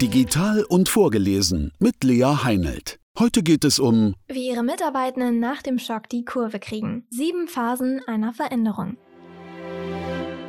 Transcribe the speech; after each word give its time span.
Digital 0.00 0.62
und 0.68 0.88
vorgelesen 0.88 1.72
mit 1.80 2.04
Lea 2.04 2.44
Heinelt. 2.44 3.00
Heute 3.18 3.42
geht 3.42 3.64
es 3.64 3.80
um 3.80 4.14
Wie 4.28 4.48
Ihre 4.48 4.62
Mitarbeitenden 4.62 5.40
nach 5.40 5.60
dem 5.60 5.80
Schock 5.80 6.08
die 6.08 6.24
Kurve 6.24 6.60
kriegen. 6.60 7.04
Sieben 7.10 7.48
Phasen 7.48 8.00
einer 8.06 8.32
Veränderung. 8.32 8.96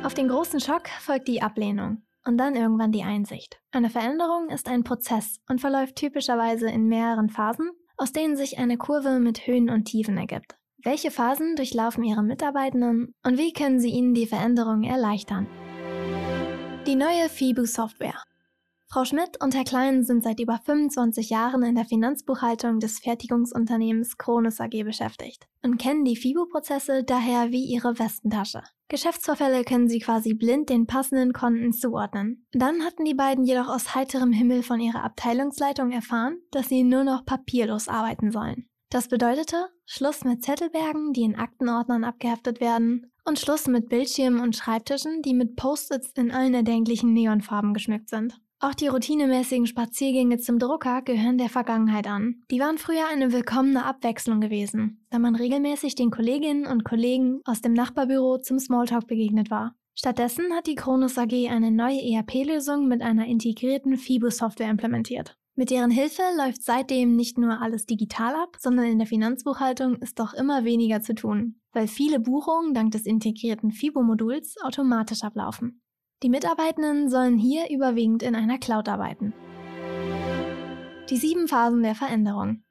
Auf 0.04 0.14
den 0.14 0.28
großen 0.28 0.60
Schock 0.60 0.88
folgt 1.00 1.26
die 1.26 1.42
Ablehnung 1.42 2.02
und 2.24 2.38
dann 2.38 2.54
irgendwann 2.54 2.92
die 2.92 3.02
Einsicht. 3.02 3.60
Eine 3.72 3.90
Veränderung 3.90 4.50
ist 4.50 4.68
ein 4.68 4.84
Prozess 4.84 5.40
und 5.48 5.60
verläuft 5.60 5.96
typischerweise 5.96 6.70
in 6.70 6.86
mehreren 6.86 7.28
Phasen, 7.28 7.70
aus 7.96 8.12
denen 8.12 8.36
sich 8.36 8.56
eine 8.58 8.76
Kurve 8.76 9.18
mit 9.18 9.48
Höhen 9.48 9.68
und 9.68 9.86
Tiefen 9.86 10.16
ergibt. 10.16 10.54
Welche 10.84 11.10
Phasen 11.10 11.56
durchlaufen 11.56 12.04
Ihre 12.04 12.22
Mitarbeitenden 12.22 13.14
und 13.24 13.36
wie 13.36 13.52
können 13.52 13.80
Sie 13.80 13.90
ihnen 13.90 14.14
die 14.14 14.28
Veränderung 14.28 14.84
erleichtern? 14.84 15.48
Die 16.86 16.94
neue 16.94 17.28
FIBU-Software. 17.28 18.22
Frau 18.92 19.04
Schmidt 19.04 19.40
und 19.40 19.54
Herr 19.54 19.62
Klein 19.62 20.02
sind 20.02 20.24
seit 20.24 20.40
über 20.40 20.58
25 20.64 21.30
Jahren 21.30 21.62
in 21.62 21.76
der 21.76 21.84
Finanzbuchhaltung 21.84 22.80
des 22.80 22.98
Fertigungsunternehmens 22.98 24.18
Kronos 24.18 24.60
AG 24.60 24.82
beschäftigt 24.82 25.46
und 25.62 25.78
kennen 25.78 26.04
die 26.04 26.16
FIBU-Prozesse 26.16 27.04
daher 27.04 27.52
wie 27.52 27.66
ihre 27.66 28.00
Westentasche. 28.00 28.64
Geschäftsvorfälle 28.88 29.62
können 29.62 29.88
sie 29.88 30.00
quasi 30.00 30.34
blind 30.34 30.70
den 30.70 30.88
passenden 30.88 31.32
Konten 31.32 31.72
zuordnen. 31.72 32.44
Dann 32.50 32.84
hatten 32.84 33.04
die 33.04 33.14
beiden 33.14 33.44
jedoch 33.44 33.68
aus 33.68 33.94
heiterem 33.94 34.32
Himmel 34.32 34.64
von 34.64 34.80
ihrer 34.80 35.04
Abteilungsleitung 35.04 35.92
erfahren, 35.92 36.38
dass 36.50 36.68
sie 36.68 36.82
nur 36.82 37.04
noch 37.04 37.24
papierlos 37.24 37.86
arbeiten 37.86 38.32
sollen. 38.32 38.68
Das 38.90 39.06
bedeutete 39.06 39.68
Schluss 39.86 40.24
mit 40.24 40.42
Zettelbergen, 40.42 41.12
die 41.12 41.22
in 41.22 41.36
Aktenordnern 41.36 42.02
abgeheftet 42.02 42.60
werden, 42.60 43.12
und 43.24 43.38
Schluss 43.38 43.68
mit 43.68 43.88
Bildschirmen 43.88 44.40
und 44.40 44.56
Schreibtischen, 44.56 45.22
die 45.22 45.34
mit 45.34 45.54
Post-its 45.54 46.10
in 46.16 46.32
allen 46.32 46.54
erdenklichen 46.54 47.12
Neonfarben 47.12 47.72
geschmückt 47.72 48.08
sind. 48.08 48.40
Auch 48.62 48.74
die 48.74 48.88
routinemäßigen 48.88 49.66
Spaziergänge 49.66 50.36
zum 50.36 50.58
Drucker 50.58 51.00
gehören 51.00 51.38
der 51.38 51.48
Vergangenheit 51.48 52.06
an. 52.06 52.42
Die 52.50 52.60
waren 52.60 52.76
früher 52.76 53.08
eine 53.10 53.32
willkommene 53.32 53.86
Abwechslung 53.86 54.42
gewesen, 54.42 55.02
da 55.08 55.18
man 55.18 55.34
regelmäßig 55.34 55.94
den 55.94 56.10
Kolleginnen 56.10 56.66
und 56.66 56.84
Kollegen 56.84 57.40
aus 57.44 57.62
dem 57.62 57.72
Nachbarbüro 57.72 58.36
zum 58.36 58.58
Smalltalk 58.58 59.06
begegnet 59.06 59.50
war. 59.50 59.74
Stattdessen 59.94 60.52
hat 60.52 60.66
die 60.66 60.74
Kronos 60.74 61.16
AG 61.16 61.48
eine 61.48 61.70
neue 61.70 62.02
ERP-Lösung 62.02 62.86
mit 62.86 63.00
einer 63.00 63.24
integrierten 63.24 63.96
FIBO-Software 63.96 64.68
implementiert. 64.68 65.38
Mit 65.56 65.70
deren 65.70 65.90
Hilfe 65.90 66.22
läuft 66.36 66.62
seitdem 66.62 67.16
nicht 67.16 67.38
nur 67.38 67.62
alles 67.62 67.86
digital 67.86 68.34
ab, 68.34 68.56
sondern 68.58 68.84
in 68.84 68.98
der 68.98 69.06
Finanzbuchhaltung 69.06 69.96
ist 69.96 70.18
doch 70.18 70.34
immer 70.34 70.64
weniger 70.64 71.00
zu 71.00 71.14
tun, 71.14 71.60
weil 71.72 71.88
viele 71.88 72.20
Buchungen 72.20 72.74
dank 72.74 72.92
des 72.92 73.06
integrierten 73.06 73.70
FIBO-Moduls 73.70 74.56
automatisch 74.62 75.22
ablaufen. 75.22 75.80
Die 76.22 76.28
Mitarbeitenden 76.28 77.08
sollen 77.08 77.38
hier 77.38 77.70
überwiegend 77.70 78.22
in 78.22 78.34
einer 78.34 78.58
Cloud 78.58 78.88
arbeiten. 78.88 79.32
Die 81.08 81.16
sieben 81.16 81.48
Phasen 81.48 81.82
der 81.82 81.94
Veränderung. 81.94 82.62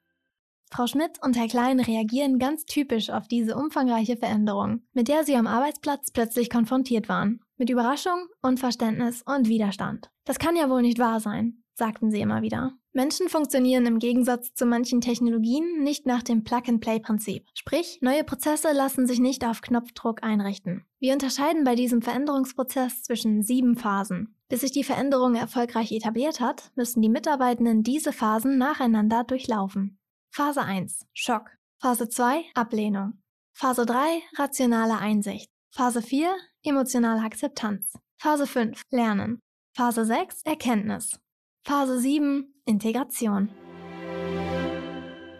Frau 0.70 0.86
Schmidt 0.86 1.20
und 1.20 1.36
Herr 1.36 1.48
Klein 1.48 1.80
reagieren 1.80 2.38
ganz 2.38 2.64
typisch 2.64 3.10
auf 3.10 3.26
diese 3.26 3.56
umfangreiche 3.56 4.16
Veränderung, 4.16 4.82
mit 4.92 5.08
der 5.08 5.24
sie 5.24 5.34
am 5.34 5.48
Arbeitsplatz 5.48 6.12
plötzlich 6.12 6.48
konfrontiert 6.48 7.08
waren. 7.08 7.40
Mit 7.56 7.70
Überraschung, 7.70 8.28
Unverständnis 8.40 9.22
und 9.22 9.48
Widerstand. 9.48 10.10
Das 10.24 10.38
kann 10.38 10.54
ja 10.54 10.70
wohl 10.70 10.82
nicht 10.82 11.00
wahr 11.00 11.18
sein, 11.18 11.64
sagten 11.74 12.12
sie 12.12 12.20
immer 12.20 12.42
wieder. 12.42 12.74
Menschen 12.92 13.28
funktionieren 13.28 13.86
im 13.86 14.00
Gegensatz 14.00 14.52
zu 14.52 14.66
manchen 14.66 15.00
Technologien 15.00 15.84
nicht 15.84 16.06
nach 16.06 16.24
dem 16.24 16.42
Plug-and-Play-Prinzip. 16.42 17.46
Sprich, 17.54 17.98
neue 18.00 18.24
Prozesse 18.24 18.72
lassen 18.72 19.06
sich 19.06 19.20
nicht 19.20 19.44
auf 19.44 19.60
Knopfdruck 19.60 20.24
einrichten. 20.24 20.84
Wir 20.98 21.12
unterscheiden 21.12 21.62
bei 21.62 21.76
diesem 21.76 22.02
Veränderungsprozess 22.02 23.04
zwischen 23.04 23.42
sieben 23.42 23.76
Phasen. 23.76 24.34
Bis 24.48 24.62
sich 24.62 24.72
die 24.72 24.82
Veränderung 24.82 25.36
erfolgreich 25.36 25.92
etabliert 25.92 26.40
hat, 26.40 26.72
müssen 26.74 27.00
die 27.00 27.08
Mitarbeitenden 27.08 27.84
diese 27.84 28.12
Phasen 28.12 28.58
nacheinander 28.58 29.22
durchlaufen. 29.22 29.98
Phase 30.32 30.62
1 30.62 31.06
Schock. 31.12 31.50
Phase 31.80 32.08
2 32.08 32.44
Ablehnung. 32.54 33.22
Phase 33.52 33.86
3 33.86 34.22
rationale 34.36 34.98
Einsicht. 34.98 35.48
Phase 35.70 36.02
4 36.02 36.34
emotionale 36.64 37.20
Akzeptanz. 37.20 37.92
Phase 38.18 38.48
5 38.48 38.82
Lernen. 38.90 39.38
Phase 39.76 40.04
6 40.04 40.42
Erkenntnis. 40.42 41.20
Phase 41.64 42.00
7 42.00 42.52
Integration. 42.70 43.50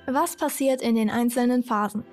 Was 0.06 0.36
passiert 0.36 0.82
in 0.82 0.96
den 0.96 1.08
einzelnen 1.08 1.62
Phasen? 1.62 2.04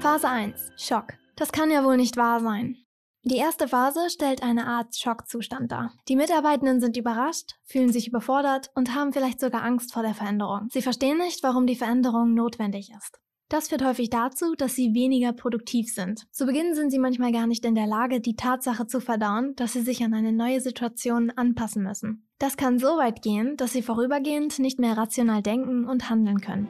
Phase 0.00 0.28
1 0.28 0.72
Schock. 0.76 1.14
Das 1.34 1.50
kann 1.50 1.70
ja 1.70 1.82
wohl 1.82 1.96
nicht 1.96 2.18
wahr 2.18 2.40
sein. 2.40 2.76
Die 3.22 3.38
erste 3.38 3.68
Phase 3.68 4.10
stellt 4.10 4.42
eine 4.42 4.66
Art 4.66 4.94
Schockzustand 4.94 5.72
dar. 5.72 5.92
Die 6.08 6.16
Mitarbeitenden 6.16 6.80
sind 6.80 6.98
überrascht, 6.98 7.54
fühlen 7.64 7.90
sich 7.90 8.08
überfordert 8.08 8.70
und 8.74 8.94
haben 8.94 9.14
vielleicht 9.14 9.40
sogar 9.40 9.62
Angst 9.62 9.94
vor 9.94 10.02
der 10.02 10.14
Veränderung. 10.14 10.68
Sie 10.70 10.82
verstehen 10.82 11.16
nicht, 11.16 11.42
warum 11.42 11.66
die 11.66 11.76
Veränderung 11.76 12.34
notwendig 12.34 12.90
ist. 12.90 13.18
Das 13.50 13.66
führt 13.68 13.84
häufig 13.84 14.10
dazu, 14.10 14.54
dass 14.54 14.76
sie 14.76 14.94
weniger 14.94 15.32
produktiv 15.32 15.92
sind. 15.92 16.24
Zu 16.30 16.46
Beginn 16.46 16.76
sind 16.76 16.90
sie 16.90 17.00
manchmal 17.00 17.32
gar 17.32 17.48
nicht 17.48 17.64
in 17.64 17.74
der 17.74 17.88
Lage, 17.88 18.20
die 18.20 18.36
Tatsache 18.36 18.86
zu 18.86 19.00
verdauen, 19.00 19.56
dass 19.56 19.72
sie 19.72 19.80
sich 19.80 20.04
an 20.04 20.14
eine 20.14 20.32
neue 20.32 20.60
Situation 20.60 21.32
anpassen 21.32 21.82
müssen. 21.82 22.28
Das 22.38 22.56
kann 22.56 22.78
so 22.78 22.96
weit 22.96 23.22
gehen, 23.22 23.56
dass 23.56 23.72
sie 23.72 23.82
vorübergehend 23.82 24.60
nicht 24.60 24.78
mehr 24.78 24.96
rational 24.96 25.42
denken 25.42 25.84
und 25.84 26.08
handeln 26.08 26.40
können. 26.40 26.68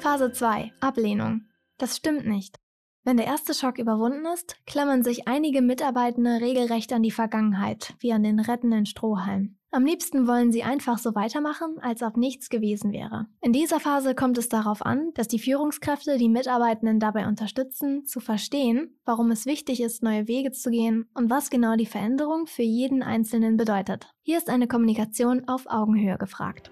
Phase 0.00 0.32
2. 0.32 0.72
Ablehnung. 0.80 1.42
Das 1.76 1.98
stimmt 1.98 2.26
nicht. 2.26 2.58
Wenn 3.04 3.18
der 3.18 3.26
erste 3.26 3.52
Schock 3.52 3.78
überwunden 3.78 4.24
ist, 4.32 4.56
klammern 4.64 5.02
sich 5.02 5.28
einige 5.28 5.60
Mitarbeitende 5.60 6.40
regelrecht 6.40 6.94
an 6.94 7.02
die 7.02 7.10
Vergangenheit, 7.10 7.92
wie 8.00 8.14
an 8.14 8.22
den 8.22 8.40
rettenden 8.40 8.86
Strohhalm. 8.86 9.58
Am 9.76 9.84
liebsten 9.84 10.26
wollen 10.26 10.52
sie 10.52 10.62
einfach 10.62 10.96
so 10.96 11.14
weitermachen, 11.14 11.76
als 11.82 12.00
ob 12.00 12.16
nichts 12.16 12.48
gewesen 12.48 12.92
wäre. 12.92 13.26
In 13.42 13.52
dieser 13.52 13.78
Phase 13.78 14.14
kommt 14.14 14.38
es 14.38 14.48
darauf 14.48 14.80
an, 14.80 15.10
dass 15.12 15.28
die 15.28 15.38
Führungskräfte 15.38 16.16
die 16.16 16.30
Mitarbeitenden 16.30 16.98
dabei 16.98 17.26
unterstützen, 17.28 18.06
zu 18.06 18.20
verstehen, 18.20 18.98
warum 19.04 19.30
es 19.30 19.44
wichtig 19.44 19.82
ist, 19.82 20.02
neue 20.02 20.28
Wege 20.28 20.50
zu 20.50 20.70
gehen 20.70 21.10
und 21.12 21.28
was 21.28 21.50
genau 21.50 21.76
die 21.76 21.84
Veränderung 21.84 22.46
für 22.46 22.62
jeden 22.62 23.02
Einzelnen 23.02 23.58
bedeutet. 23.58 24.10
Hier 24.22 24.38
ist 24.38 24.48
eine 24.48 24.66
Kommunikation 24.66 25.46
auf 25.46 25.66
Augenhöhe 25.66 26.16
gefragt. 26.16 26.70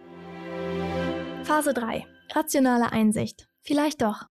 Phase 1.42 1.75
3. 1.75 2.06
Rationale 2.32 2.91
Einsicht. 2.91 3.50
Vielleicht 3.60 4.00
doch. 4.00 4.28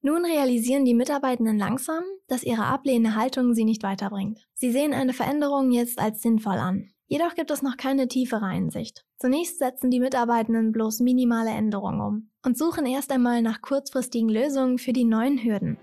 Nun 0.00 0.24
realisieren 0.24 0.84
die 0.84 0.94
Mitarbeitenden 0.94 1.58
langsam, 1.58 2.04
dass 2.28 2.44
ihre 2.44 2.66
ablehnende 2.66 3.16
Haltung 3.16 3.54
sie 3.54 3.64
nicht 3.64 3.82
weiterbringt. 3.82 4.46
Sie 4.54 4.70
sehen 4.70 4.94
eine 4.94 5.12
Veränderung 5.12 5.72
jetzt 5.72 5.98
als 5.98 6.22
sinnvoll 6.22 6.58
an. 6.58 6.92
Jedoch 7.08 7.36
gibt 7.36 7.52
es 7.52 7.62
noch 7.62 7.76
keine 7.76 8.08
tiefere 8.08 8.44
Einsicht. 8.44 9.04
Zunächst 9.18 9.58
setzen 9.58 9.90
die 9.90 10.00
Mitarbeitenden 10.00 10.72
bloß 10.72 11.00
minimale 11.00 11.50
Änderungen 11.50 12.00
um 12.00 12.30
und 12.44 12.58
suchen 12.58 12.84
erst 12.84 13.12
einmal 13.12 13.42
nach 13.42 13.60
kurzfristigen 13.60 14.28
Lösungen 14.28 14.78
für 14.78 14.92
die 14.92 15.04
neuen 15.04 15.38
Hürden. 15.38 15.78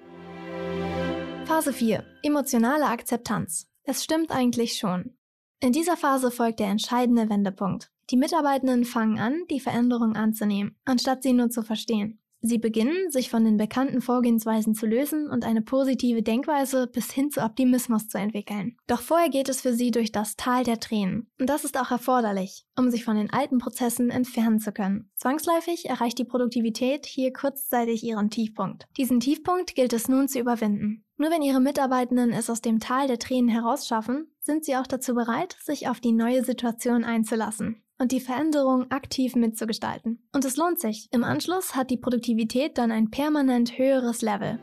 Phase 1.46 1.72
4. 1.72 2.04
Emotionale 2.24 2.88
Akzeptanz. 2.88 3.70
Es 3.84 4.04
stimmt 4.04 4.32
eigentlich 4.32 4.78
schon. 4.78 5.16
In 5.62 5.72
dieser 5.72 5.96
Phase 5.96 6.30
folgt 6.30 6.60
der 6.60 6.68
entscheidende 6.68 7.30
Wendepunkt. 7.30 7.90
Die 8.10 8.18
Mitarbeitenden 8.18 8.84
fangen 8.84 9.18
an, 9.18 9.44
die 9.50 9.62
Veränderung 9.62 10.18
anzunehmen, 10.18 10.76
anstatt 10.84 11.24
sie 11.24 11.32
nur 11.32 11.50
zu 11.50 11.62
verstehen. 11.62 12.20
Sie 12.46 12.58
beginnen, 12.58 13.10
sich 13.10 13.30
von 13.30 13.46
den 13.46 13.56
bekannten 13.56 14.02
Vorgehensweisen 14.02 14.76
zu 14.76 14.86
lösen 14.86 15.30
und 15.30 15.46
eine 15.46 15.62
positive 15.62 16.22
Denkweise 16.22 16.88
bis 16.88 17.10
hin 17.10 17.32
zu 17.32 17.42
Optimismus 17.42 18.10
zu 18.10 18.18
entwickeln. 18.18 18.76
Doch 18.86 19.00
vorher 19.00 19.30
geht 19.30 19.48
es 19.48 19.62
für 19.62 19.72
sie 19.72 19.92
durch 19.92 20.12
das 20.12 20.36
Tal 20.36 20.66
der 20.66 20.82
Tränen. 20.82 21.32
Und 21.40 21.50
das 21.50 21.64
ist 21.64 21.80
auch 21.80 21.90
erforderlich, 21.90 22.66
um 22.78 22.92
sich 22.92 23.06
von 23.06 23.16
den 23.16 23.32
alten 23.32 23.60
Prozessen 23.60 24.10
entfernen 24.10 24.60
zu 24.60 24.74
können. 24.74 25.10
Zwangsläufig 25.16 25.88
erreicht 25.88 26.20
die 26.20 26.26
Produktivität 26.26 27.06
hier 27.06 27.32
kurzzeitig 27.32 28.04
ihren 28.04 28.30
Tiefpunkt. 28.30 28.88
Diesen 28.98 29.22
Tiefpunkt 29.22 29.74
gilt 29.74 29.94
es 29.94 30.10
nun 30.10 30.28
zu 30.28 30.38
überwinden. 30.38 31.06
Nur 31.16 31.32
wenn 31.32 31.44
Ihre 31.44 31.62
Mitarbeitenden 31.62 32.32
es 32.32 32.50
aus 32.50 32.60
dem 32.60 32.80
Tal 32.80 33.08
der 33.08 33.20
Tränen 33.20 33.48
herausschaffen, 33.48 34.28
sind 34.42 34.66
sie 34.66 34.76
auch 34.76 34.88
dazu 34.88 35.14
bereit, 35.14 35.56
sich 35.62 35.88
auf 35.88 36.02
die 36.02 36.12
neue 36.12 36.44
Situation 36.44 37.06
einzulassen 37.06 37.83
und 38.04 38.12
die 38.12 38.20
Veränderung 38.20 38.92
aktiv 38.92 39.34
mitzugestalten. 39.34 40.22
Und 40.34 40.44
es 40.44 40.58
lohnt 40.58 40.78
sich. 40.78 41.08
Im 41.12 41.24
Anschluss 41.24 41.74
hat 41.74 41.90
die 41.90 41.96
Produktivität 41.96 42.78
dann 42.78 42.92
ein 42.92 43.10
permanent 43.10 43.78
höheres 43.78 44.22
Level. 44.22 44.60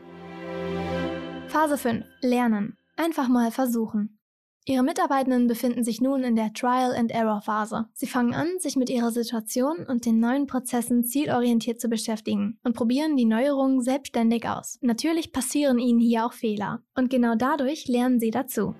Phase 1.47 1.75
5. 1.75 2.05
Lernen. 2.21 2.77
Einfach 2.97 3.27
mal 3.27 3.49
versuchen. 3.49 4.19
Ihre 4.67 4.83
Mitarbeitenden 4.83 5.47
befinden 5.47 5.83
sich 5.83 6.01
nun 6.01 6.23
in 6.23 6.35
der 6.35 6.53
Trial-and-Error-Phase. 6.53 7.87
Sie 7.93 8.05
fangen 8.05 8.35
an, 8.35 8.47
sich 8.59 8.75
mit 8.75 8.91
ihrer 8.91 9.09
Situation 9.09 9.87
und 9.87 10.05
den 10.05 10.19
neuen 10.19 10.45
Prozessen 10.45 11.03
zielorientiert 11.03 11.81
zu 11.81 11.89
beschäftigen 11.89 12.59
und 12.63 12.75
probieren 12.75 13.17
die 13.17 13.25
Neuerungen 13.25 13.81
selbstständig 13.81 14.47
aus. 14.47 14.77
Natürlich 14.81 15.33
passieren 15.33 15.79
ihnen 15.79 15.99
hier 15.99 16.27
auch 16.27 16.33
Fehler 16.33 16.83
und 16.95 17.09
genau 17.09 17.33
dadurch 17.33 17.87
lernen 17.87 18.19
sie 18.19 18.29
dazu. 18.29 18.75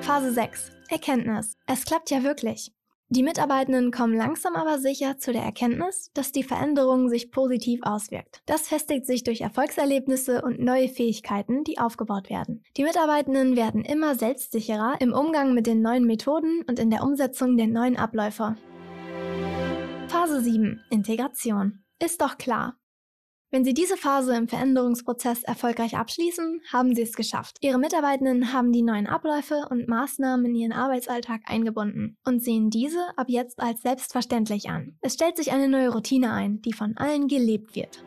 Phase 0.00 0.32
6. 0.32 0.70
Erkenntnis. 0.88 1.58
Es 1.66 1.84
klappt 1.84 2.10
ja 2.10 2.22
wirklich. 2.22 2.72
Die 3.10 3.22
Mitarbeitenden 3.22 3.90
kommen 3.90 4.14
langsam 4.14 4.54
aber 4.54 4.78
sicher 4.78 5.16
zu 5.16 5.32
der 5.32 5.42
Erkenntnis, 5.42 6.10
dass 6.12 6.30
die 6.30 6.42
Veränderung 6.42 7.08
sich 7.08 7.30
positiv 7.30 7.80
auswirkt. 7.82 8.42
Das 8.44 8.68
festigt 8.68 9.06
sich 9.06 9.24
durch 9.24 9.40
Erfolgserlebnisse 9.40 10.42
und 10.42 10.60
neue 10.60 10.90
Fähigkeiten, 10.90 11.64
die 11.64 11.78
aufgebaut 11.78 12.28
werden. 12.28 12.62
Die 12.76 12.84
Mitarbeitenden 12.84 13.56
werden 13.56 13.82
immer 13.82 14.14
selbstsicherer 14.14 14.96
im 15.00 15.14
Umgang 15.14 15.54
mit 15.54 15.66
den 15.66 15.80
neuen 15.80 16.04
Methoden 16.04 16.62
und 16.68 16.78
in 16.78 16.90
der 16.90 17.02
Umsetzung 17.02 17.56
der 17.56 17.68
neuen 17.68 17.96
Abläufe. 17.96 18.56
Phase 20.08 20.42
7 20.42 20.82
Integration. 20.90 21.82
Ist 22.04 22.20
doch 22.20 22.36
klar, 22.36 22.76
wenn 23.50 23.64
Sie 23.64 23.72
diese 23.72 23.96
Phase 23.96 24.36
im 24.36 24.46
Veränderungsprozess 24.46 25.42
erfolgreich 25.42 25.96
abschließen, 25.96 26.60
haben 26.70 26.94
Sie 26.94 27.00
es 27.00 27.14
geschafft. 27.14 27.56
Ihre 27.62 27.78
Mitarbeitenden 27.78 28.52
haben 28.52 28.72
die 28.72 28.82
neuen 28.82 29.06
Abläufe 29.06 29.66
und 29.70 29.88
Maßnahmen 29.88 30.44
in 30.44 30.54
ihren 30.54 30.72
Arbeitsalltag 30.72 31.40
eingebunden 31.46 32.18
und 32.26 32.44
sehen 32.44 32.68
diese 32.68 33.00
ab 33.16 33.28
jetzt 33.28 33.58
als 33.60 33.80
selbstverständlich 33.80 34.68
an. 34.68 34.98
Es 35.00 35.14
stellt 35.14 35.38
sich 35.38 35.50
eine 35.50 35.68
neue 35.68 35.90
Routine 35.90 36.32
ein, 36.32 36.60
die 36.60 36.74
von 36.74 36.98
allen 36.98 37.26
gelebt 37.26 37.74
wird. 37.74 38.04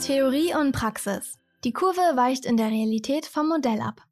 Theorie 0.00 0.54
und 0.54 0.72
Praxis. 0.72 1.38
Die 1.64 1.72
Kurve 1.72 2.00
weicht 2.14 2.46
in 2.46 2.56
der 2.56 2.68
Realität 2.68 3.26
vom 3.26 3.48
Modell 3.48 3.80
ab. 3.80 4.07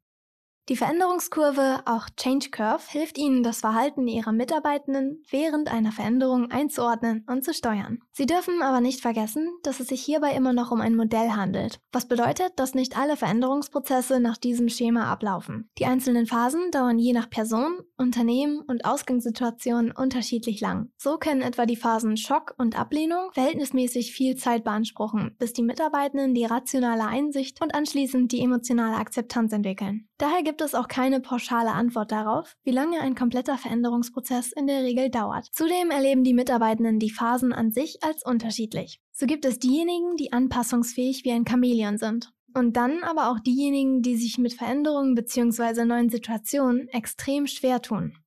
Die 0.69 0.75
Veränderungskurve, 0.75 1.79
auch 1.85 2.09
Change 2.17 2.49
Curve, 2.49 2.83
hilft 2.89 3.17
Ihnen, 3.17 3.41
das 3.41 3.61
Verhalten 3.61 4.05
Ihrer 4.05 4.33
Mitarbeitenden 4.33 5.23
während 5.29 5.71
einer 5.71 5.93
Veränderung 5.93 6.51
einzuordnen 6.51 7.23
und 7.25 7.45
zu 7.45 7.53
steuern. 7.53 7.99
Sie 8.11 8.25
dürfen 8.25 8.61
aber 8.61 8.81
nicht 8.81 8.99
vergessen, 8.99 9.47
dass 9.63 9.79
es 9.79 9.87
sich 9.87 10.03
hierbei 10.03 10.33
immer 10.33 10.51
noch 10.51 10.71
um 10.71 10.81
ein 10.81 10.97
Modell 10.97 11.29
handelt, 11.29 11.79
was 11.93 12.09
bedeutet, 12.09 12.51
dass 12.57 12.75
nicht 12.75 12.97
alle 12.97 13.15
Veränderungsprozesse 13.15 14.19
nach 14.19 14.35
diesem 14.35 14.67
Schema 14.67 15.05
ablaufen. 15.09 15.69
Die 15.77 15.85
einzelnen 15.85 16.27
Phasen 16.27 16.69
dauern 16.71 16.99
je 16.99 17.13
nach 17.13 17.29
Person, 17.29 17.79
Unternehmen 17.95 18.59
und 18.59 18.83
Ausgangssituation 18.83 19.93
unterschiedlich 19.93 20.59
lang. 20.59 20.91
So 20.97 21.17
können 21.17 21.43
etwa 21.43 21.65
die 21.65 21.77
Phasen 21.77 22.17
Schock 22.17 22.55
und 22.57 22.77
Ablehnung 22.77 23.31
verhältnismäßig 23.31 24.11
viel 24.11 24.35
Zeit 24.35 24.65
beanspruchen, 24.65 25.33
bis 25.39 25.53
die 25.53 25.63
Mitarbeitenden 25.63 26.33
die 26.33 26.43
rationale 26.43 27.05
Einsicht 27.05 27.61
und 27.61 27.73
anschließend 27.73 28.33
die 28.33 28.41
emotionale 28.41 28.97
Akzeptanz 28.97 29.53
entwickeln. 29.53 30.06
Daher 30.19 30.41
gibt 30.41 30.61
es 30.61 30.73
auch 30.73 30.87
keine 30.87 31.19
pauschale 31.19 31.71
Antwort 31.71 32.11
darauf, 32.11 32.55
wie 32.63 32.71
lange 32.71 32.99
ein 33.01 33.13
kompletter 33.13 33.55
Veränderungsprozess 33.57 34.51
in 34.51 34.65
der 34.65 34.81
Regel 34.81 35.11
dauert. 35.11 35.45
Zudem 35.51 35.91
erleben 35.91 36.23
die 36.23 36.33
Mitarbeitenden 36.33 36.97
die 36.97 37.11
Phasen 37.11 37.53
an 37.53 37.71
sich 37.71 38.03
als 38.03 38.25
unterschiedlich. 38.25 38.99
So 39.11 39.27
gibt 39.27 39.45
es 39.45 39.59
diejenigen, 39.59 40.15
die 40.17 40.33
anpassungsfähig 40.33 41.23
wie 41.23 41.31
ein 41.31 41.45
Chamäleon 41.45 41.99
sind. 41.99 42.31
Und 42.55 42.77
dann 42.77 43.03
aber 43.03 43.29
auch 43.29 43.39
diejenigen, 43.39 44.01
die 44.01 44.15
sich 44.15 44.39
mit 44.39 44.53
Veränderungen 44.53 45.13
bzw. 45.13 45.85
neuen 45.85 46.09
Situationen 46.09 46.87
extrem 46.87 47.45
schwer 47.45 47.83
tun. 47.83 48.17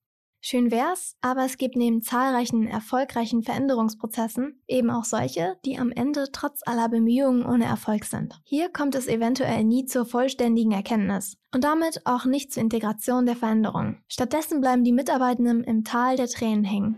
Schön 0.42 0.70
wär's, 0.70 1.16
aber 1.20 1.44
es 1.44 1.58
gibt 1.58 1.76
neben 1.76 2.00
zahlreichen 2.00 2.66
erfolgreichen 2.66 3.42
Veränderungsprozessen 3.42 4.62
eben 4.66 4.90
auch 4.90 5.04
solche, 5.04 5.56
die 5.66 5.78
am 5.78 5.92
Ende 5.92 6.28
trotz 6.32 6.60
aller 6.64 6.88
Bemühungen 6.88 7.44
ohne 7.44 7.66
Erfolg 7.66 8.04
sind. 8.04 8.40
Hier 8.44 8.70
kommt 8.70 8.94
es 8.94 9.06
eventuell 9.06 9.64
nie 9.64 9.84
zur 9.84 10.06
vollständigen 10.06 10.72
Erkenntnis 10.72 11.37
und 11.54 11.64
damit 11.64 12.06
auch 12.06 12.25
nicht 12.25 12.52
zur 12.52 12.62
Integration 12.62 13.26
der 13.26 13.37
Veränderung. 13.37 13.98
Stattdessen 14.08 14.60
bleiben 14.60 14.82
die 14.82 14.92
Mitarbeitenden 14.92 15.62
im 15.62 15.84
Tal 15.84 16.16
der 16.16 16.28
Tränen 16.28 16.64
hängen 16.64 16.96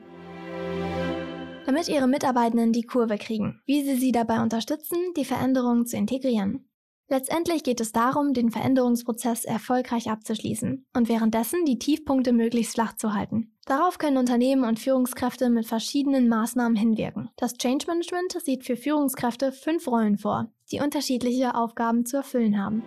damit 1.64 1.88
ihre 1.88 2.08
Mitarbeitenden 2.08 2.72
die 2.72 2.82
Kurve 2.82 3.18
kriegen, 3.18 3.62
wie 3.66 3.82
sie 3.82 3.94
sie 3.94 4.12
dabei 4.12 4.42
unterstützen, 4.42 4.98
die 5.16 5.24
Veränderungen 5.24 5.86
zu 5.86 5.96
integrieren. 5.96 6.68
Letztendlich 7.12 7.62
geht 7.62 7.82
es 7.82 7.92
darum, 7.92 8.32
den 8.32 8.50
Veränderungsprozess 8.50 9.44
erfolgreich 9.44 10.08
abzuschließen 10.08 10.86
und 10.96 11.08
währenddessen 11.10 11.66
die 11.66 11.78
Tiefpunkte 11.78 12.32
möglichst 12.32 12.72
flach 12.72 12.96
zu 12.96 13.12
halten. 13.12 13.52
Darauf 13.66 13.98
können 13.98 14.16
Unternehmen 14.16 14.64
und 14.64 14.80
Führungskräfte 14.80 15.50
mit 15.50 15.66
verschiedenen 15.66 16.26
Maßnahmen 16.30 16.74
hinwirken. 16.74 17.28
Das 17.36 17.52
Change 17.58 17.84
Management 17.86 18.40
sieht 18.42 18.64
für 18.64 18.78
Führungskräfte 18.78 19.52
fünf 19.52 19.88
Rollen 19.88 20.16
vor, 20.16 20.50
die 20.70 20.80
unterschiedliche 20.80 21.54
Aufgaben 21.54 22.06
zu 22.06 22.16
erfüllen 22.16 22.58
haben. 22.58 22.82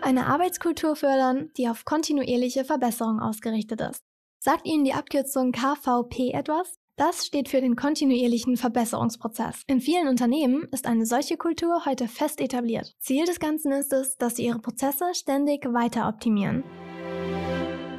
Eine 0.00 0.26
Arbeitskultur 0.26 0.94
fördern, 0.94 1.50
die 1.56 1.68
auf 1.68 1.84
kontinuierliche 1.84 2.64
Verbesserung 2.64 3.18
ausgerichtet 3.18 3.80
ist. 3.80 4.04
Sagt 4.38 4.68
Ihnen 4.68 4.84
die 4.84 4.94
Abkürzung 4.94 5.50
KVP 5.50 6.30
etwas? 6.30 6.77
Das 6.98 7.24
steht 7.24 7.48
für 7.48 7.60
den 7.60 7.76
kontinuierlichen 7.76 8.56
Verbesserungsprozess. 8.56 9.62
In 9.68 9.80
vielen 9.80 10.08
Unternehmen 10.08 10.64
ist 10.72 10.84
eine 10.84 11.06
solche 11.06 11.36
Kultur 11.36 11.86
heute 11.86 12.08
fest 12.08 12.40
etabliert. 12.40 12.92
Ziel 12.98 13.24
des 13.24 13.38
Ganzen 13.38 13.70
ist 13.70 13.92
es, 13.92 14.16
dass 14.16 14.34
sie 14.34 14.46
ihre 14.46 14.58
Prozesse 14.58 15.04
ständig 15.14 15.64
weiter 15.72 16.08
optimieren. 16.08 16.64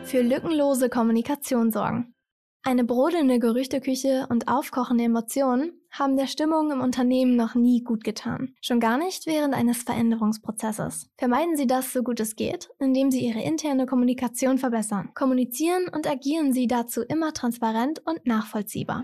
Für 0.04 0.22
lückenlose 0.22 0.90
Kommunikation 0.90 1.72
sorgen. 1.72 2.14
Eine 2.62 2.84
brodelnde 2.84 3.40
Gerüchteküche 3.40 4.28
und 4.30 4.50
aufkochende 4.50 5.06
Emotionen 5.06 5.79
haben 5.92 6.18
der 6.18 6.28
Stimmung 6.28 6.72
im 6.72 6.82
Unternehmen 6.82 7.36
noch 7.36 7.56
nie 7.56 7.84
gut 7.84 8.04
getan. 8.04 8.56
Schon 8.62 8.80
gar 8.80 8.98
nicht 8.98 9.26
während 9.26 9.54
eines 9.54 9.84
Veränderungsprozesses. 9.84 11.10
Vermeiden 11.18 11.58
Sie 11.58 11.68
das 11.68 11.94
so 11.94 12.04
gut 12.04 12.20
es 12.20 12.36
geht, 12.36 12.70
indem 12.80 13.12
Sie 13.12 13.20
Ihre 13.26 13.42
interne 13.42 13.86
Kommunikation 13.86 14.58
verbessern. 14.58 15.12
Kommunizieren 15.14 15.88
und 15.90 16.10
agieren 16.10 16.54
Sie 16.54 16.68
dazu 16.68 17.02
immer 17.02 17.34
transparent 17.34 18.02
und 18.06 18.26
nachvollziehbar. 18.26 19.04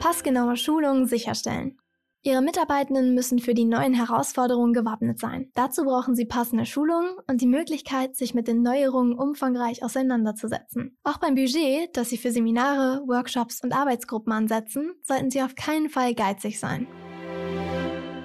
Passgenaue 0.00 0.56
Schulungen 0.56 1.06
sicherstellen. 1.06 1.78
Ihre 2.26 2.40
Mitarbeitenden 2.40 3.14
müssen 3.14 3.38
für 3.38 3.52
die 3.52 3.66
neuen 3.66 3.92
Herausforderungen 3.92 4.72
gewappnet 4.72 5.18
sein. 5.20 5.50
Dazu 5.54 5.84
brauchen 5.84 6.16
sie 6.16 6.24
passende 6.24 6.64
Schulungen 6.64 7.10
und 7.28 7.42
die 7.42 7.46
Möglichkeit, 7.46 8.16
sich 8.16 8.32
mit 8.32 8.48
den 8.48 8.62
Neuerungen 8.62 9.12
umfangreich 9.12 9.84
auseinanderzusetzen. 9.84 10.96
Auch 11.04 11.18
beim 11.18 11.34
Budget, 11.34 11.94
das 11.94 12.08
sie 12.08 12.16
für 12.16 12.32
Seminare, 12.32 13.02
Workshops 13.06 13.62
und 13.62 13.74
Arbeitsgruppen 13.74 14.32
ansetzen, 14.32 14.94
sollten 15.02 15.30
sie 15.30 15.42
auf 15.42 15.54
keinen 15.54 15.90
Fall 15.90 16.14
geizig 16.14 16.58
sein. 16.58 16.86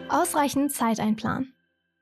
Ausreichend 0.07 0.71
Zeit 0.71 1.01
einplanen. 1.01 1.53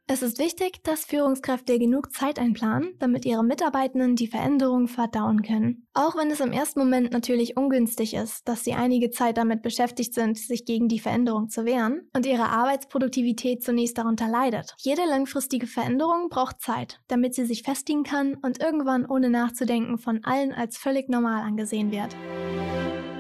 Es 0.10 0.22
ist 0.22 0.40
wichtig, 0.40 0.82
dass 0.84 1.04
Führungskräfte 1.04 1.78
genug 1.78 2.14
Zeit 2.14 2.40
einplanen, 2.40 2.96
damit 2.98 3.26
ihre 3.26 3.44
Mitarbeitenden 3.44 4.16
die 4.16 4.28
Veränderung 4.28 4.88
verdauen 4.88 5.42
können. 5.42 5.86
Auch 5.94 6.16
wenn 6.16 6.32
es 6.32 6.40
im 6.40 6.54
ersten 6.54 6.80
Moment 6.80 7.12
natürlich 7.12 7.58
ungünstig 7.58 8.14
ist, 8.14 8.48
dass 8.48 8.64
sie 8.64 8.72
einige 8.72 9.10
Zeit 9.10 9.38
damit 9.38 9.64
beschäftigt 9.64 10.14
sind, 10.14 10.38
sich 10.38 10.64
gegen 10.64 10.88
die 10.88 11.00
Veränderung 11.00 11.50
zu 11.50 11.66
wehren 11.66 12.10
und 12.16 12.26
ihre 12.26 12.48
Arbeitsproduktivität 12.48 13.62
zunächst 13.66 13.98
darunter 13.98 14.30
leidet. 14.30 14.76
Jede 14.78 15.02
langfristige 15.10 15.68
Veränderung 15.68 16.30
braucht 16.30 16.62
Zeit, 16.62 17.02
damit 17.10 17.36
sie 17.36 17.46
sich 17.46 17.64
festigen 17.64 18.04
kann 18.04 18.36
und 18.36 18.62
irgendwann 18.62 19.06
ohne 19.06 19.30
nachzudenken 19.30 19.98
von 19.98 20.24
allen 20.24 20.54
als 20.54 20.78
völlig 20.78 21.10
normal 21.10 21.44
angesehen 21.44 21.92
wird. 21.92 22.16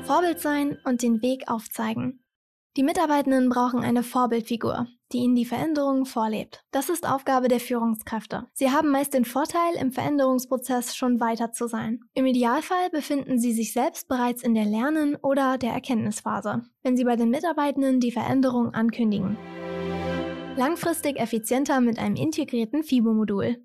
Vorbild 0.06 0.40
sein 0.40 0.78
und 0.86 1.01
den 1.01 1.22
Weg 1.22 1.50
aufzeigen. 1.50 2.24
Die 2.78 2.84
Mitarbeitenden 2.84 3.50
brauchen 3.50 3.80
eine 3.80 4.04
Vorbildfigur, 4.04 4.86
die 5.12 5.18
ihnen 5.18 5.34
die 5.34 5.46
Veränderungen 5.46 6.06
vorlebt. 6.06 6.64
Das 6.70 6.90
ist 6.90 7.10
Aufgabe 7.10 7.48
der 7.48 7.60
Führungskräfte. 7.60 8.46
Sie 8.54 8.70
haben 8.70 8.92
meist 8.92 9.16
den 9.16 9.26
Vorteil, 9.26 9.74
im 9.80 9.92
Veränderungsprozess 9.92 10.96
schon 10.96 11.20
weiter 11.20 11.52
zu 11.52 11.68
sein. 11.68 12.02
Im 12.14 12.28
Idealfall 12.28 12.92
befinden 12.92 13.40
sie 13.40 13.52
sich 13.52 13.74
selbst 13.74 14.07
bereits 14.07 14.44
in 14.44 14.54
der 14.54 14.66
Lernen- 14.66 15.16
oder 15.16 15.57
der 15.57 15.72
Erkenntnisphase, 15.72 16.62
wenn 16.84 16.96
sie 16.96 17.06
bei 17.06 17.16
den 17.16 17.31
Mitarbeitenden 17.31 18.00
die 18.00 18.12
Veränderung 18.12 18.76
ankündigen. 18.76 19.38
Langfristig 20.56 21.19
effizienter 21.19 21.81
mit 21.81 21.98
einem 21.98 22.16
integrierten 22.16 22.84
FIBO-Modul. 22.84 23.57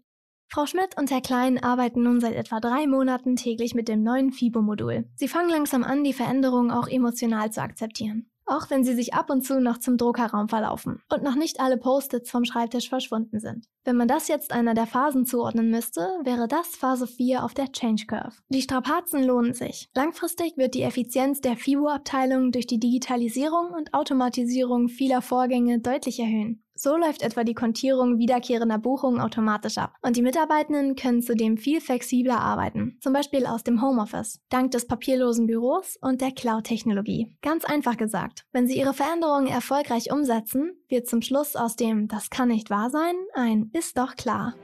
Frau 0.49 0.65
Schmidt 0.65 0.97
und 0.99 1.11
Herr 1.11 1.21
Klein 1.21 1.63
arbeiten 1.63 2.03
nun 2.03 2.23
seit 2.23 2.35
etwa 2.35 2.61
drei 2.61 2.87
Monaten 2.87 3.37
täglich 3.37 3.75
mit 3.75 3.89
dem 3.89 4.03
neuen 4.03 4.33
FIBO-Modul. 4.33 5.05
Sie 5.17 5.29
fangen 5.29 5.51
langsam 5.51 5.85
an, 5.85 6.03
die 6.03 6.15
Veränderungen 6.15 6.71
auch 6.71 6.89
emotional 6.89 7.53
zu 7.53 7.61
akzeptieren 7.61 8.32
auch 8.53 8.69
wenn 8.69 8.85
sie 8.85 8.95
sich 8.95 9.15
ab 9.15 9.31
und 9.31 9.43
zu 9.43 9.61
noch 9.61 9.79
zum 9.79 9.97
Druckerraum 9.97 10.49
verlaufen 10.49 11.01
und 11.11 11.23
noch 11.23 11.37
nicht 11.37 11.59
alle 11.59 11.79
Post-its 11.79 12.31
vom 12.31 12.45
Schreibtisch 12.45 12.91
verschwunden 12.91 13.41
sind. 13.41 13.67
Wenn 13.85 13.97
man 13.97 14.09
das 14.09 14.29
jetzt 14.29 14.53
einer 14.53 14.75
der 14.75 14.87
Phasen 14.87 15.25
zuordnen 15.25 15.71
müsste, 15.71 16.01
wäre 16.23 16.47
das 16.49 16.69
Phase 16.77 17.07
4 17.07 17.45
auf 17.45 17.55
der 17.55 17.73
Change 17.73 18.07
Curve. 18.07 18.37
Die 18.51 18.63
Strapazen 18.63 19.25
lohnen 19.25 19.55
sich. 19.55 19.89
Langfristig 19.95 20.57
wird 20.57 20.75
die 20.75 20.83
Effizienz 20.83 21.41
der 21.41 21.57
FIBO-Abteilung 21.57 22.53
durch 22.53 22.67
die 22.67 22.79
Digitalisierung 22.79 23.71
und 23.77 23.95
Automatisierung 23.95 24.89
vieler 24.89 25.23
Vorgänge 25.23 25.81
deutlich 25.81 26.21
erhöhen. 26.21 26.63
So 26.85 26.97
läuft 26.97 27.23
etwa 27.23 27.45
die 27.45 27.55
Kontierung 27.55 28.19
wiederkehrender 28.19 28.77
Buchungen 28.77 29.21
automatisch 29.21 29.79
ab 29.79 29.95
und 30.03 30.17
die 30.17 30.23
Mitarbeitenden 30.23 30.97
können 30.97 31.23
zudem 31.23 31.57
viel 31.57 31.81
flexibler 31.81 32.41
arbeiten, 32.41 32.99
zum 33.01 33.13
Beispiel 33.13 33.47
aus 33.47 33.63
dem 33.63 33.81
Homeoffice, 33.81 34.41
dank 34.49 34.73
des 34.73 34.89
papierlosen 34.89 35.47
Büros 35.47 35.97
und 36.01 36.21
der 36.21 36.33
Cloud-Technologie. 36.33 37.37
Ganz 37.41 37.65
einfach 37.65 37.97
gesagt, 37.97 38.47
wenn 38.51 38.67
Sie 38.67 38.77
Ihre 38.77 38.95
Veränderungen 38.95 39.47
erfolgreich 39.47 40.11
umsetzen, 40.11 40.73
wird 40.89 41.07
zum 41.07 41.23
Schluss 41.23 41.55
aus 41.55 41.77
dem 41.77 42.09
Das 42.09 42.31
kann 42.31 42.49
nicht 42.49 42.69
wahr 42.69 42.91
sein 42.91 43.15
ein 43.33 43.71
Ist 43.73 43.97
doch 43.97 44.17
klar. 44.17 44.55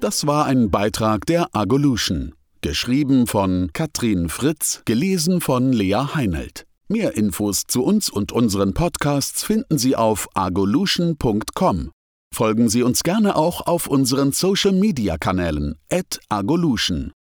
Das 0.00 0.26
war 0.26 0.46
ein 0.46 0.72
Beitrag 0.72 1.24
der 1.26 1.54
Agolution, 1.54 2.34
geschrieben 2.62 3.28
von 3.28 3.70
Katrin 3.72 4.28
Fritz, 4.28 4.82
gelesen 4.84 5.40
von 5.40 5.72
Lea 5.72 6.14
Heinelt. 6.16 6.66
Mehr 6.92 7.16
Infos 7.16 7.68
zu 7.68 7.84
uns 7.84 8.10
und 8.10 8.32
unseren 8.32 8.74
Podcasts 8.74 9.44
finden 9.44 9.78
Sie 9.78 9.94
auf 9.94 10.28
agolution.com. 10.34 11.92
Folgen 12.34 12.68
Sie 12.68 12.82
uns 12.82 13.04
gerne 13.04 13.36
auch 13.36 13.64
auf 13.68 13.86
unseren 13.86 14.32
Social-Media-Kanälen 14.32 15.76
at 15.88 16.18
Agolution. 16.28 17.12